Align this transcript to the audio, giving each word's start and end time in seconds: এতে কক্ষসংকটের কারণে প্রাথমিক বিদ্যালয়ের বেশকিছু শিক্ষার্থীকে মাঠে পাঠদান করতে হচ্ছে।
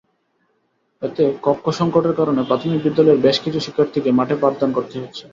এতে 1.01 1.23
কক্ষসংকটের 1.43 2.17
কারণে 2.19 2.41
প্রাথমিক 2.49 2.79
বিদ্যালয়ের 2.83 3.23
বেশকিছু 3.27 3.59
শিক্ষার্থীকে 3.61 4.09
মাঠে 4.19 4.35
পাঠদান 4.41 4.69
করতে 4.73 4.95
হচ্ছে। 5.01 5.23